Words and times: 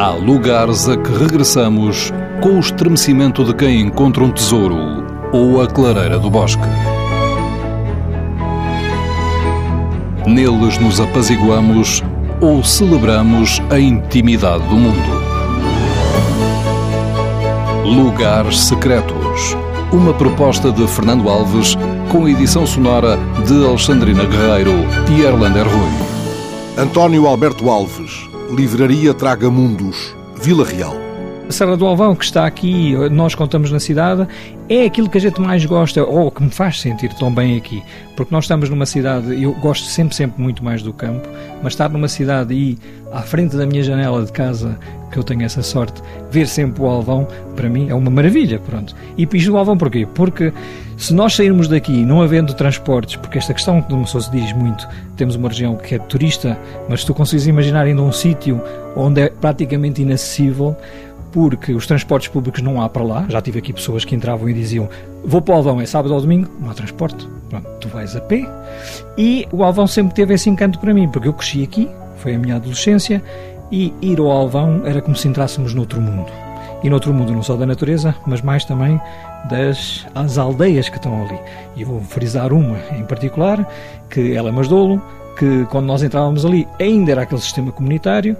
Há 0.00 0.12
lugares 0.12 0.88
a 0.88 0.96
que 0.96 1.12
regressamos 1.12 2.10
com 2.42 2.56
o 2.56 2.58
estremecimento 2.58 3.44
de 3.44 3.52
quem 3.52 3.82
encontra 3.82 4.24
um 4.24 4.30
tesouro 4.30 5.04
ou 5.30 5.60
a 5.60 5.66
clareira 5.66 6.18
do 6.18 6.30
bosque. 6.30 6.62
Neles 10.26 10.78
nos 10.78 10.98
apaziguamos 11.00 12.02
ou 12.40 12.64
celebramos 12.64 13.60
a 13.68 13.78
intimidade 13.78 14.66
do 14.68 14.76
mundo. 14.76 15.20
Lugares 17.84 18.58
Secretos. 18.58 19.54
Uma 19.92 20.14
proposta 20.14 20.72
de 20.72 20.88
Fernando 20.88 21.28
Alves 21.28 21.76
com 22.08 22.26
edição 22.26 22.66
sonora 22.66 23.18
de 23.46 23.66
Alexandrina 23.66 24.24
Guerreiro 24.24 24.72
e 25.10 25.20
Erlander 25.20 25.68
Rui. 25.68 26.82
António 26.82 27.26
Alberto 27.26 27.68
Alves, 27.68 28.29
Livraria 28.50 29.14
Tragamundos, 29.14 30.16
Vila 30.42 30.64
Real. 30.64 31.09
Serra 31.50 31.76
do 31.76 31.86
Alvão, 31.86 32.14
que 32.14 32.24
está 32.24 32.46
aqui, 32.46 32.94
nós 33.10 33.34
contamos 33.34 33.70
na 33.70 33.80
cidade, 33.80 34.26
é 34.68 34.84
aquilo 34.84 35.08
que 35.08 35.18
a 35.18 35.20
gente 35.20 35.40
mais 35.40 35.64
gosta, 35.64 36.04
ou 36.04 36.30
que 36.30 36.42
me 36.42 36.50
faz 36.50 36.80
sentir 36.80 37.12
tão 37.14 37.32
bem 37.32 37.56
aqui. 37.56 37.82
Porque 38.16 38.34
nós 38.34 38.44
estamos 38.44 38.68
numa 38.68 38.86
cidade, 38.86 39.42
eu 39.42 39.52
gosto 39.54 39.86
sempre, 39.86 40.14
sempre 40.14 40.40
muito 40.40 40.64
mais 40.64 40.82
do 40.82 40.92
campo, 40.92 41.28
mas 41.62 41.72
estar 41.72 41.88
numa 41.88 42.08
cidade 42.08 42.54
e 42.54 42.78
à 43.12 43.22
frente 43.22 43.56
da 43.56 43.66
minha 43.66 43.82
janela 43.82 44.24
de 44.24 44.30
casa, 44.30 44.78
que 45.10 45.18
eu 45.18 45.24
tenho 45.24 45.42
essa 45.42 45.62
sorte, 45.62 46.00
ver 46.30 46.46
sempre 46.46 46.82
o 46.82 46.86
Alvão, 46.86 47.26
para 47.56 47.68
mim 47.68 47.88
é 47.88 47.94
uma 47.94 48.10
maravilha, 48.10 48.58
pronto. 48.58 48.94
E 49.16 49.26
piso 49.26 49.50
do 49.50 49.56
Alvão 49.56 49.76
porquê? 49.76 50.06
Porque 50.14 50.52
se 50.96 51.14
nós 51.14 51.34
sairmos 51.34 51.66
daqui, 51.66 52.04
não 52.04 52.20
havendo 52.20 52.52
transportes, 52.54 53.16
porque 53.16 53.38
esta 53.38 53.54
questão 53.54 53.80
que 53.80 53.94
pessoa 53.96 54.22
se 54.22 54.30
diz 54.30 54.52
muito, 54.52 54.86
temos 55.16 55.34
uma 55.34 55.48
região 55.48 55.74
que 55.74 55.94
é 55.94 55.98
turista, 55.98 56.58
mas 56.88 57.00
se 57.00 57.06
tu 57.06 57.14
consegues 57.14 57.46
imaginar 57.46 57.86
ainda 57.86 58.02
um 58.02 58.12
sítio 58.12 58.62
onde 58.94 59.22
é 59.22 59.28
praticamente 59.30 60.02
inacessível, 60.02 60.76
porque 61.32 61.72
os 61.72 61.86
transportes 61.86 62.28
públicos 62.28 62.62
não 62.62 62.80
há 62.80 62.88
para 62.88 63.02
lá. 63.02 63.26
Já 63.28 63.40
tive 63.40 63.58
aqui 63.58 63.72
pessoas 63.72 64.04
que 64.04 64.14
entravam 64.14 64.48
e 64.48 64.54
diziam: 64.54 64.88
Vou 65.24 65.40
para 65.40 65.54
o 65.54 65.56
Alvão, 65.56 65.80
é 65.80 65.86
sábado 65.86 66.14
ou 66.14 66.20
domingo, 66.20 66.50
não 66.60 66.70
há 66.70 66.74
transporte. 66.74 67.28
Pronto, 67.48 67.68
tu 67.80 67.88
vais 67.88 68.14
a 68.16 68.20
pé. 68.20 68.48
E 69.16 69.46
o 69.52 69.64
Alvão 69.64 69.86
sempre 69.86 70.14
teve 70.14 70.34
esse 70.34 70.48
encanto 70.48 70.78
para 70.78 70.94
mim, 70.94 71.08
porque 71.08 71.28
eu 71.28 71.32
cresci 71.32 71.62
aqui, 71.62 71.88
foi 72.16 72.34
a 72.34 72.38
minha 72.38 72.56
adolescência, 72.56 73.22
e 73.70 73.92
ir 74.00 74.18
ao 74.18 74.30
Alvão 74.30 74.82
era 74.84 75.00
como 75.00 75.16
se 75.16 75.28
entrássemos 75.28 75.74
noutro 75.74 76.00
mundo. 76.00 76.30
E 76.82 76.88
noutro 76.88 77.12
mundo, 77.12 77.32
não 77.32 77.42
só 77.42 77.56
da 77.56 77.66
natureza, 77.66 78.14
mas 78.26 78.40
mais 78.40 78.64
também 78.64 78.98
das 79.48 80.06
as 80.14 80.38
aldeias 80.38 80.88
que 80.88 80.96
estão 80.96 81.24
ali. 81.24 81.38
E 81.76 81.84
vou 81.84 82.00
frisar 82.00 82.52
uma 82.52 82.78
em 82.96 83.04
particular, 83.04 83.68
que 84.08 84.34
é 84.34 84.40
Lamasdolo, 84.40 85.00
que 85.38 85.66
quando 85.70 85.86
nós 85.86 86.02
entrávamos 86.02 86.44
ali 86.44 86.66
ainda 86.78 87.12
era 87.12 87.22
aquele 87.22 87.40
sistema 87.40 87.72
comunitário, 87.72 88.36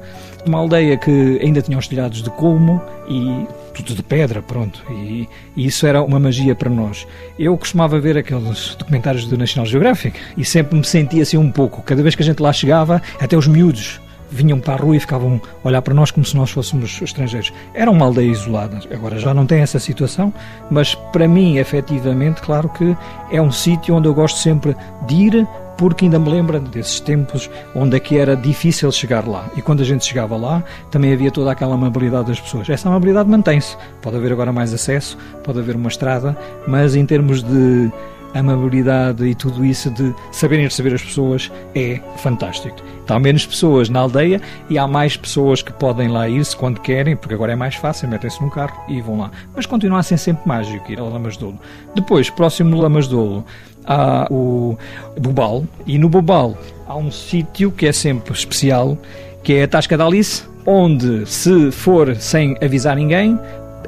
uma 0.47 0.59
aldeia 0.59 0.97
que 0.97 1.39
ainda 1.43 1.63
tinha 1.63 1.79
os 1.79 1.89
telhados 1.89 2.23
de 2.23 2.31
colmo 2.31 2.81
e 3.09 3.47
tudo 3.75 3.95
de 3.95 4.03
pedra, 4.03 4.43
pronto. 4.43 4.83
E, 4.91 5.29
e, 5.57 5.67
isso 5.67 5.87
era 5.87 6.03
uma 6.03 6.19
magia 6.19 6.55
para 6.55 6.71
nós. 6.71 7.07
Eu 7.39 7.57
costumava 7.57 7.99
ver 7.99 8.17
aqueles 8.17 8.75
documentários 8.79 9.27
do 9.27 9.37
National 9.39 9.67
Geographic 9.67 10.19
e 10.37 10.45
sempre 10.45 10.77
me 10.77 10.85
sentia 10.85 11.23
assim 11.23 11.37
um 11.37 11.51
pouco. 11.51 11.83
Cada 11.83 12.03
vez 12.03 12.15
que 12.15 12.23
a 12.23 12.27
gente 12.27 12.41
lá 12.43 12.53
chegava, 12.53 13.01
até 13.21 13.37
os 13.37 13.47
miúdos 13.47 14.01
vinham 14.31 14.61
para 14.61 14.75
a 14.75 14.77
rua 14.77 14.97
e 14.97 15.01
ficavam 15.01 15.41
a 15.65 15.69
olhar 15.69 15.83
para 15.83 15.93
nós 15.93 16.11
como 16.11 16.25
se 16.25 16.37
nós 16.37 16.51
fôssemos 16.51 17.01
estrangeiros. 17.03 17.53
Era 17.75 17.91
uma 17.91 18.07
aldeia 18.07 18.31
isolada, 18.31 18.79
agora 18.93 19.19
já 19.19 19.35
não 19.35 19.45
tem 19.45 19.61
essa 19.61 19.79
situação, 19.79 20.33
mas 20.71 20.95
para 20.95 21.27
mim, 21.27 21.57
efetivamente, 21.57 22.41
claro 22.41 22.69
que 22.69 22.97
é 23.33 23.43
um 23.43 23.51
sítio 23.51 23.97
onde 23.97 24.07
eu 24.07 24.15
gosto 24.15 24.39
sempre 24.39 24.77
de 25.07 25.15
ir 25.15 25.49
porque 25.81 26.05
ainda 26.05 26.19
me 26.19 26.29
lembro 26.29 26.61
desses 26.61 27.01
tempos 27.01 27.49
onde 27.75 27.97
é 27.97 28.01
que 28.01 28.19
era 28.19 28.37
difícil 28.37 28.93
chegar 28.93 29.27
lá. 29.27 29.49
E 29.57 29.63
quando 29.63 29.81
a 29.81 29.85
gente 29.85 30.05
chegava 30.05 30.37
lá, 30.37 30.63
também 30.91 31.11
havia 31.11 31.31
toda 31.31 31.51
aquela 31.51 31.75
amabilidade 31.75 32.27
das 32.27 32.39
pessoas. 32.39 32.69
Essa 32.69 32.91
amabilidade 32.91 33.31
mantém-se. 33.31 33.79
Pode 34.03 34.19
haver 34.19 34.31
agora 34.31 34.53
mais 34.53 34.75
acesso, 34.75 35.17
pode 35.43 35.59
haver 35.59 35.77
uma 35.77 35.89
estrada, 35.89 36.37
mas 36.69 36.95
em 36.95 37.07
termos 37.07 37.43
de 37.43 37.91
amabilidade 38.35 39.25
e 39.27 39.35
tudo 39.35 39.65
isso 39.65 39.91
de 39.91 40.15
saberem 40.33 40.65
receber 40.65 40.95
as 40.95 41.03
pessoas 41.03 41.51
é 41.75 42.01
fantástico. 42.17 42.77
Há 43.09 43.19
menos 43.19 43.45
pessoas 43.45 43.89
na 43.89 44.01
aldeia 44.01 44.41
e 44.69 44.79
há 44.79 44.87
mais 44.87 45.17
pessoas 45.17 45.63
que 45.63 45.73
podem 45.73 46.09
lá 46.09 46.29
ir-se 46.29 46.57
quando 46.57 46.81
querem, 46.81 47.17
porque 47.17 47.35
agora 47.35 47.53
é 47.53 47.57
mais 47.57 47.75
fácil, 47.75 48.09
metem-se 48.09 48.41
num 48.41 48.49
carro 48.49 48.81
e 48.89 49.01
vão 49.01 49.19
lá. 49.19 49.33
Mas 49.55 49.67
continua 49.67 49.99
a 49.99 50.03
ser 50.03 50.17
sempre 50.17 50.47
mágico 50.47 50.93
ir 50.93 51.01
a 51.01 51.03
Lamas 51.03 51.37
Dolo. 51.37 51.59
Depois, 51.95 52.31
próximo 52.31 52.75
de 52.75 52.81
Lamas 52.81 53.09
Dolo, 53.09 53.45
há 53.85 54.29
o 54.31 54.79
Bobal, 55.21 55.65
e 55.87 55.99
no 55.99 56.09
Bobal 56.09 56.57
há 56.87 56.97
um 56.97 57.11
sítio 57.11 57.73
que 57.73 57.87
é 57.87 57.93
sempre 57.93 58.33
especial, 58.33 58.97
que 59.43 59.55
é 59.55 59.65
a 59.65 59.69
Tasca 59.69 59.97
da 59.97 60.07
Alice, 60.07 60.45
onde, 60.65 61.27
se 61.27 61.73
for 61.73 62.15
sem 62.15 62.57
avisar 62.63 62.95
ninguém, 62.95 63.37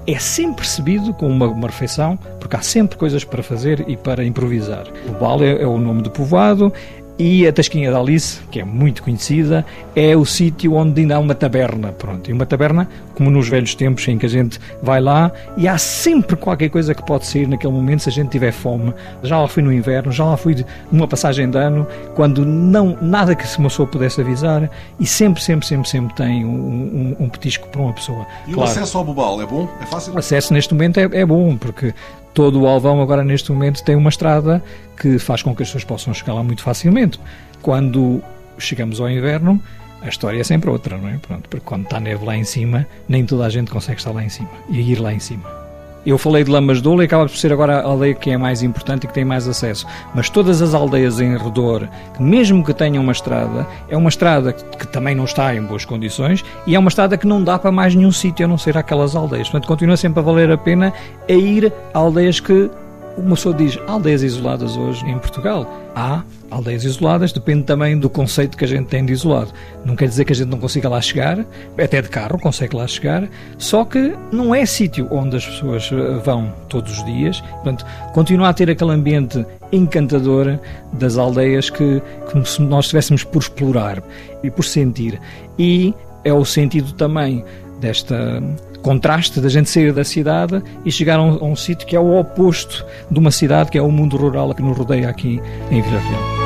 é 0.07 0.19
sempre 0.19 0.65
recebido 0.65 1.15
com 1.15 1.29
uma, 1.29 1.47
uma, 1.47 1.69
refeição, 1.69 2.17
porque 2.41 2.57
há 2.57 2.63
sempre 2.63 2.97
coisas 2.97 3.25
para 3.25 3.43
fazer 3.43 3.85
e 3.89 3.97
para 3.97 4.25
improvisar. 4.25 4.87
O 5.09 5.13
é, 5.45 5.63
é 5.63 5.67
o 5.67 5.79
nome 5.79 6.03
do 6.03 6.11
povoado, 6.11 6.73
e 7.23 7.47
a 7.47 7.53
Tasquinha 7.53 7.89
da 7.89 8.01
Alice, 8.01 8.41
que 8.51 8.59
é 8.59 8.65
muito 8.65 9.01
conhecida, 9.01 9.65
é 9.95 10.17
o 10.17 10.25
sítio 10.25 10.75
onde 10.75 11.03
ainda 11.03 11.15
há 11.15 11.21
uma 11.21 11.37
taberna. 11.37 11.93
Pronto, 11.93 12.29
e 12.29 12.33
uma 12.33 12.45
taberna, 12.45 12.89
como 13.15 13.31
nos 13.31 13.49
velhos 13.49 13.77
tempos 13.77 14.09
em 14.09 14.19
que 14.19 14.27
a 14.27 14.29
gente 14.29 14.59
vai 14.83 15.01
lá 15.01 15.31
e 15.57 15.69
há 15.69 15.79
sempre 15.79 16.35
qualquer 16.35 16.69
coisa 16.69 16.93
que 16.97 17.07
pode 17.07 17.25
sair 17.27 17.47
naquele 17.47 17.73
momento 17.73 18.03
se 18.03 18.09
a 18.09 18.13
gente 18.13 18.31
tiver 18.31 18.51
fome. 18.51 18.93
Já 19.23 19.41
lá 19.41 19.47
fui 19.47 19.63
no 19.63 19.73
inverno, 19.73 20.11
já 20.11 20.25
lá 20.25 20.37
fui 20.37 20.65
numa 20.91 21.07
passagem 21.07 21.49
de 21.49 21.57
ano, 21.57 21.87
quando 22.17 22.45
não 22.45 22.99
nada 23.01 23.37
que 23.37 23.45
uma 23.57 23.69
pessoa 23.69 23.87
pudesse 23.87 24.21
avisar 24.21 24.69
e 24.99 25.07
sempre, 25.07 25.41
sempre, 25.41 25.65
sempre, 25.65 25.89
sempre 25.89 26.13
tem 26.17 26.45
um, 26.45 27.17
um, 27.21 27.25
um 27.25 27.29
petisco 27.29 27.69
para 27.69 27.83
uma 27.83 27.93
pessoa. 27.93 28.27
E 28.49 28.53
claro. 28.53 28.69
o 28.69 28.73
acesso 28.73 28.99
ao 28.99 29.05
Bobal 29.05 29.41
é 29.41 29.47
bom? 29.47 29.69
É 29.81 29.87
fácil? 29.87 30.13
O 30.13 30.19
acesso 30.19 30.53
neste 30.53 30.75
momento 30.75 30.99
é, 30.99 31.09
é 31.13 31.25
bom, 31.25 31.57
porque 31.57 31.95
todo 32.35 32.61
o 32.61 32.67
Alvão 32.67 33.01
agora 33.01 33.23
neste 33.25 33.53
momento 33.53 33.83
tem 33.85 33.95
uma 33.95 34.09
estrada 34.09 34.63
que 34.97 35.19
faz 35.19 35.43
com 35.43 35.55
que 35.55 35.63
as 35.63 35.69
pessoas 35.69 35.85
possam 35.85 36.15
chegar 36.15 36.35
lá 36.35 36.43
muito 36.43 36.63
facilmente. 36.63 37.19
Quando 37.61 38.23
chegamos 38.59 39.01
ao 39.01 39.11
inverno, 39.11 39.63
a 40.01 40.09
história 40.09 40.41
é 40.41 40.45
sempre 40.45 40.69
outra, 40.71 40.97
não 40.99 41.09
é? 41.09 41.19
Pronto, 41.19 41.49
porque 41.49 41.65
quando 41.65 41.85
está 41.85 42.01
neve 42.01 42.25
lá 42.25 42.37
em 42.37 42.45
cima, 42.45 42.87
nem 43.09 43.25
toda 43.25 43.47
a 43.47 43.49
gente 43.49 43.71
consegue 43.71 43.99
estar 43.99 44.13
lá 44.13 44.25
em 44.25 44.29
cima 44.29 44.51
e 44.69 44.93
ir 44.93 45.01
lá 45.01 45.13
em 45.13 45.21
cima. 45.21 45.62
Eu 46.05 46.19
falei 46.19 46.43
de 46.43 46.51
Lamas 46.51 46.83
de 46.83 46.89
Ouro 46.89 47.03
e 47.03 47.05
acaba 47.05 47.27
por 47.27 47.37
ser 47.37 47.53
agora 47.53 47.79
a 47.79 47.85
aldeia 47.85 48.15
que 48.15 48.31
é 48.31 48.37
mais 48.37 48.63
importante 48.63 49.05
e 49.05 49.07
que 49.07 49.15
tem 49.15 49.25
mais 49.25 49.47
acesso. 49.47 49.87
Mas 50.15 50.29
todas 50.29 50.61
as 50.61 50.75
aldeias 50.75 51.21
em 51.21 51.37
redor, 51.37 51.89
mesmo 52.19 52.65
que 52.65 52.75
tenham 52.75 53.03
uma 53.03 53.13
estrada, 53.13 53.67
é 53.89 53.97
uma 53.97 54.09
estrada 54.09 54.53
que 54.53 54.87
também 54.87 55.15
não 55.15 55.25
está 55.25 55.55
em 55.55 55.63
boas 55.63 55.85
condições 55.85 56.45
e 56.67 56.75
é 56.75 56.79
uma 56.79 56.89
estrada 56.89 57.17
que 57.17 57.27
não 57.27 57.43
dá 57.43 57.57
para 57.57 57.71
mais 57.71 57.95
nenhum 57.95 58.11
sítio 58.11 58.45
a 58.45 58.49
não 58.49 58.59
ser 58.59 58.77
aquelas 58.77 59.15
aldeias. 59.15 59.49
Portanto, 59.49 59.69
continua 59.69 59.97
sempre 59.97 60.19
a 60.19 60.23
valer 60.23 60.51
a 60.51 60.59
pena 60.59 60.93
a 61.29 61.33
ir 61.33 61.73
a 61.95 61.99
aldeias 61.99 62.41
que 62.41 62.69
uma 63.17 63.35
pessoa 63.35 63.55
diz 63.55 63.79
aldeias 63.87 64.23
isoladas 64.23 64.77
hoje 64.77 65.05
em 65.07 65.19
Portugal. 65.19 65.67
Há 65.95 66.23
aldeias 66.51 66.85
isoladas, 66.85 67.33
depende 67.33 67.65
também 67.65 67.99
do 67.99 68.09
conceito 68.09 68.57
que 68.57 68.65
a 68.65 68.69
gente 68.69 68.87
tem 68.87 69.05
de 69.05 69.13
isolado. 69.13 69.53
Não 69.85 69.97
quer 69.97 70.09
dizer 70.09 70.25
que 70.25 70.33
a 70.33 70.37
gente 70.37 70.49
não 70.49 70.59
consiga 70.59 70.89
lá 70.89 71.01
chegar, 71.01 71.45
até 71.79 72.01
de 72.01 72.09
carro 72.09 72.39
consegue 72.39 72.77
lá 72.77 72.87
chegar, 72.87 73.29
só 73.59 73.85
que 73.85 74.15
não 74.31 74.55
é 74.55 74.65
sítio 74.65 75.09
onde 75.11 75.37
as 75.37 75.47
pessoas 75.47 75.91
eh, 75.93 76.21
vão 76.25 76.53
todos 76.69 76.99
os 76.99 77.05
dias. 77.05 77.41
Portanto, 77.41 77.85
continua 78.13 78.49
a 78.49 78.55
ter 78.55 78.71
aquele 78.71 78.93
ambiente 78.93 79.45
encantador 79.71 80.59
das 80.93 81.17
aldeias 81.17 81.71
que, 81.71 82.03
como 82.31 82.45
se 82.45 82.61
nós 82.63 82.87
estivéssemos 82.87 83.25
por 83.25 83.41
explorar 83.41 84.03
e 84.43 84.51
por 84.51 84.65
sentir. 84.65 85.21
E 85.59 85.95
é 86.25 86.33
o 86.33 86.45
sentido 86.45 86.93
também 86.93 87.45
desta 87.81 88.43
contraste 88.83 89.41
da 89.41 89.49
gente 89.49 89.71
sair 89.71 89.93
da 89.93 90.05
cidade 90.05 90.63
e 90.85 90.93
chegar 90.93 91.19
a 91.19 91.23
um, 91.23 91.53
um 91.53 91.57
sítio 91.57 91.87
que 91.87 91.97
é 91.97 92.01
o 92.01 92.19
oposto 92.19 92.85
de 93.11 93.19
uma 93.19 93.31
cidade, 93.31 93.71
que 93.71 93.79
é 93.79 93.83
o 93.83 93.91
mundo 93.91 94.17
rural 94.17 94.55
que 94.55 94.63
nos 94.63 94.77
rodeia 94.77 95.09
aqui 95.09 95.41
em 95.71 95.81
Vila 95.81 96.01
Real. 96.01 96.42